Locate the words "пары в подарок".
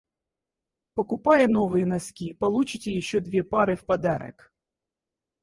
3.43-4.51